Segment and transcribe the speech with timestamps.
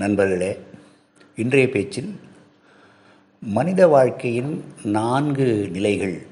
[0.00, 0.58] நண்பர்களே
[1.36, 2.10] இன்றைய பேச்சில்
[3.40, 6.26] மனித வாழ்க்கையின் நான்கு நிலைகள்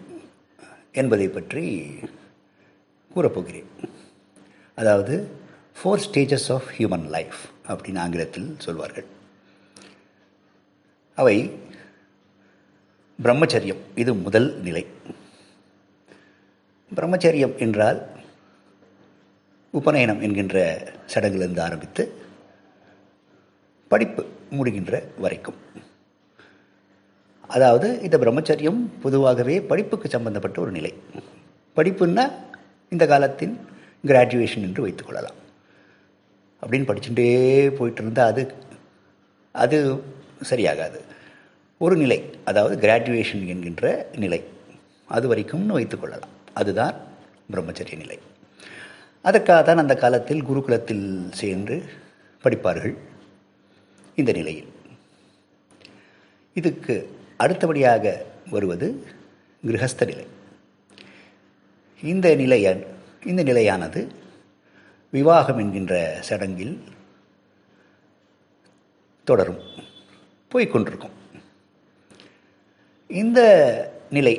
[0.92, 1.64] என்பதை பற்றி
[3.14, 3.70] கூறப்போகிறேன்.
[4.74, 5.14] அதாவது
[5.78, 9.06] four stages of human life அப்படின்னு ஆங்கிலத்தில் சொல்வார்கள்.
[11.14, 11.50] அவை
[13.22, 14.86] பிரம்மச்சரியம் இது முதல் நிலை.
[16.94, 18.00] பிரம்மச்சரியம் என்றால்
[19.70, 20.56] உபநயனம் என்கின்ற
[21.14, 22.24] சடங்கிலிருந்து ஆரம்பித்து
[23.92, 24.22] படிப்பு
[24.58, 25.58] முடிகின்ற வரைக்கும்.
[27.56, 30.92] அதாவது இந்த பிரம்மச்சரியம் பொதுவாகவே படிப்புக்கு சம்பந்தப்பட்ட ஒரு நிலை.
[31.76, 32.24] படிப்புன்னா
[32.94, 33.54] இந்த காலத்தின்
[34.06, 35.38] கிராஜுவேஷன் என்று வைத்துக்கொள்ளலாம்
[36.62, 37.30] அப்படின்னு படிச்சுட்டே
[37.78, 38.42] போயிட்டு இருந்தால் அது
[39.64, 39.78] அது
[40.50, 40.98] சரியாகாது.
[41.78, 44.40] ஒரு நிலை அதாவது கிராஜுவேஷன் என்கின்ற நிலை.
[45.16, 46.94] அது வரைக்கும்னு வைத்துக்கொள்ளலாம் அதுதான்
[47.52, 48.18] பிரம்மச்சரிய நிலை.
[49.22, 51.06] அதற்காக தான் அந்த காலத்தில் குருகுலத்தில்
[51.40, 51.76] சேர்ந்து
[52.44, 52.96] படிப்பார்கள்.
[54.16, 54.68] இந்த நிலையில்.
[56.54, 56.94] இதுக்கு
[57.36, 59.06] அடுத்தபடியாக வருவது
[59.66, 60.26] கிரகஸ்த நிலை.
[62.02, 62.86] இந்த நிலைய
[63.24, 64.00] இந்த நிலையானது
[65.10, 65.94] விவாகம் என்கின்ற
[66.28, 66.74] சடங்கில்
[69.24, 69.60] தொடரும்
[70.52, 71.16] போய்கொண்டிருக்கும்
[73.08, 73.40] இந்த
[74.10, 74.34] நிலை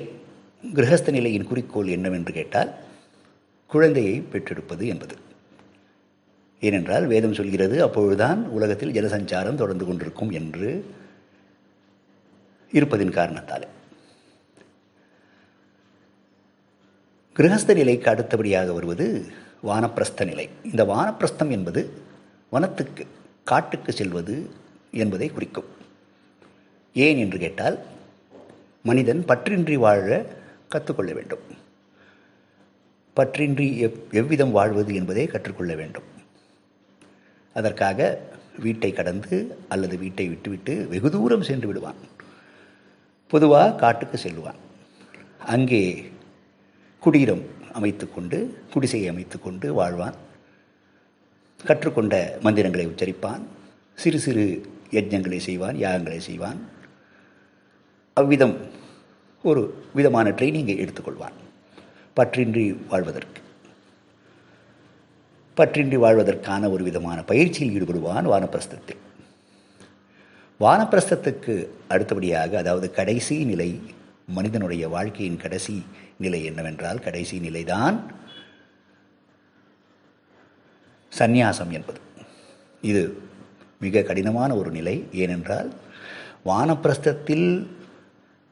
[0.74, 2.74] கிரகஸ்த நிலையின் குறிக்கோள் என்னவென்று கேட்டால்
[3.68, 5.16] குழந்தையை பெற்றெடுப்பது என்பது.
[6.60, 10.96] ஏனென்றால் வேதம் சொல்கிறது அப்பொழுதுதான் உலகத்தில் ஜனசஞ்சாரம் தொடர்ந்து கொண்டிருக்கும் என்று
[12.72, 13.68] இருப்பதின் காரணத்தால்.
[17.36, 19.26] கிரகஸ்த நிலைக்கு அடுத்தபடியாக வருவது
[19.64, 20.50] வானப்பிரஸ்த நிலை.
[20.64, 21.92] இந்த வானப்பிரஸ்தம் என்பது
[22.50, 23.08] வனத்துக்கு
[23.44, 24.50] காட்டுக்கு செல்வது
[24.92, 25.70] என்பதை குறிக்கும்.
[26.94, 27.80] ஏன் என்று கேட்டால்
[28.84, 30.26] மனிதன் பற்றின்றி வாழ
[30.70, 31.40] கற்றுக்கொள்ள வேண்டும்.
[33.16, 36.16] பற்றின்றி எவ் எவ்விதம் வாழ்வது என்பதை கற்றுக்கொள்ள வேண்டும்.
[37.60, 38.08] அதற்காக
[38.66, 39.38] வீட்டை கடந்து
[39.74, 42.00] அல்லது வீட்டை விட்டுவிட்டு வெகு தூரம் சென்று விடுவான்.
[43.34, 44.60] பொதுவாக காட்டுக்கு செல்லுவான்.
[45.54, 45.84] அங்கே
[47.06, 48.38] குடீரம் அமைத்துக்கொண்டு
[48.74, 50.18] குடிசையை அமைத்துக்கொண்டு வாழ்வான்.
[51.66, 53.44] கற்றுக்கொண்ட மந்திரங்களை உச்சரிப்பான்.
[53.96, 54.46] சிறு சிறு
[54.92, 56.60] யஜ்ஞங்களை செய்வான் யாகங்களை செய்வான்.
[58.18, 58.56] அவ்விதம்
[59.44, 59.64] ஒரு
[59.94, 61.38] விதமான ட்ரைனிங்கை எடுத்துக்கொள்வான்.
[62.16, 63.42] பற்றின்றி வாழ்வதற்கு.
[65.58, 69.02] பற்றின்றி வாழ்வதற்கான ஒரு விதமான பயிற்சியில் ஈடுபடுவான் வானப்பிரஸ்தத்தில்.
[70.60, 73.82] வானப்பிரஸ்தத்துக்கு அடுத்தபடியாக அதாவது கடைசி நிலை
[74.26, 75.84] மனிதனுடைய வாழ்க்கையின் கடைசி
[76.18, 77.98] நிலை என்னவென்றால் கடைசி நிலைதான்
[81.20, 82.00] சந்நியாசம் என்பது.
[82.82, 83.22] இது
[83.80, 85.04] மிக கடினமான ஒரு நிலை.
[85.14, 85.72] ஏனென்றால்
[86.46, 87.68] வானப்பிரஸ்தத்தில்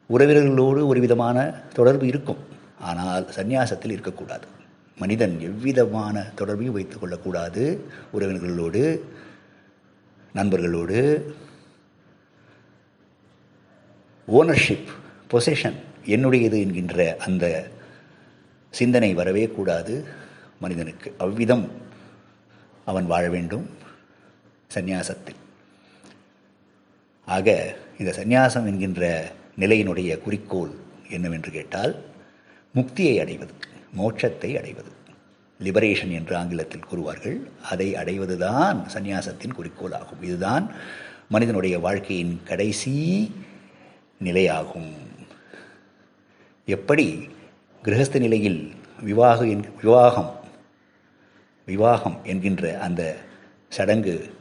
[0.09, 1.37] உறவினர்களோடு ஒரு விதமான
[1.73, 2.41] தொடர்பு இருக்கும்.
[2.79, 4.47] ஆனால் சந்நியாசத்தில் இருக்கக்கூடாது.
[4.97, 7.85] மனிதன் எவ்விதமான தொடர்பையும் வைத்துக் கொள்ளக்கூடாது.
[8.13, 8.99] உறவினர்களோடு
[10.35, 11.21] நண்பர்களோடு.
[14.27, 14.87] ஓனர்ஷிப்
[15.31, 15.75] பொசேஷன்
[16.05, 17.69] என்னுடையது என்கின்ற அந்த
[18.71, 20.05] சிந்தனை வரவே கூடாது.
[20.59, 21.71] மனிதனுக்கு அவ்விதம்
[22.85, 23.69] அவன் வாழ வேண்டும்.
[24.73, 25.39] சந்நியாசத்தில்.
[27.25, 30.71] ஆக இந்த சந்நியாசம் என்கின்ற நிலையினுடைய குறிக்கோள்
[31.09, 31.95] என்னவென்று கேட்டால்
[32.75, 33.64] முக்தியை அடைவது.
[33.97, 34.91] மோட்சத்தை அடைவது.
[35.63, 40.73] லிபரேஷன் என்று ஆங்கிலத்தில் கூறுவார்கள் அதை அடைவதுதான் சந்நியாசத்தின் குறிக்கோள் ஆகும் இதுதான்
[41.29, 42.93] மனிதனுடைய வாழ்க்கையின் கடைசி
[44.23, 44.93] நிலையாகும்.
[46.65, 47.29] எப்படி?
[47.83, 49.45] கிரகஸ்த நிலையில் விவாக
[49.81, 50.39] விவாகம்
[51.65, 53.17] விவாகம் என்கின்ற அந்த
[53.69, 54.33] சடங்கு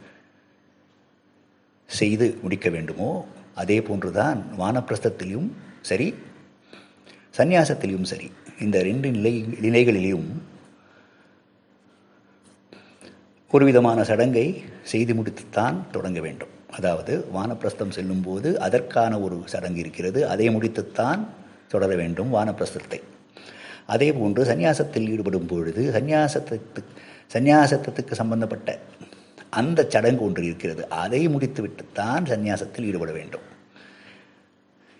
[1.86, 3.26] செய்து முடிக்க வேண்டுமோ?
[3.54, 5.48] அதே போன்றுதான் வானப்பிரஸ்தத்திலும்
[5.80, 6.14] சரி
[7.38, 8.28] சந்நியாசத்திலும் சரி
[8.64, 9.32] இந்த ரெண்டு நிலை
[9.64, 10.28] நிலைகளிலும்
[13.54, 14.44] ஒரு விதமான சடங்கை
[14.92, 16.52] செய்து முடித்துத்தான் தொடங்க வேண்டும்.
[16.76, 21.20] அதாவது வானப்பிரஸ்தம் செல்லும்போது அதற்கான ஒரு சடங்கு இருக்கிறது அதை முடித்துத்தான்
[21.72, 23.00] தொடர வேண்டும் வானப்பிரஸ்தத்தை.
[23.94, 26.82] அதே போன்று சந்நியாசத்தில் ஈடுபடும் பொழுது சந்நியாசத்துக்கு
[27.34, 28.78] சந்நியாசத்துக்கு சம்பந்தப்பட்ட
[29.60, 33.44] அந்த சடங்கு ஒன்று இருக்கிறது அதை முடித்துவிட்டுத்தான் சந்நியாசத்தில் ஈடுபட வேண்டும்.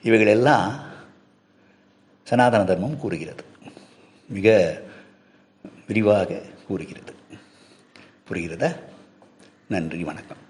[0.05, 0.69] இவைகளெல்லாம்
[2.25, 3.45] சனாதன தர்மம் கூறுகிறது.
[4.29, 4.81] மிக
[5.87, 7.15] விரிவாக கூறுகிறது.
[8.31, 8.77] புரிகிறதா?
[9.69, 10.44] நன்றி வணக்கம்.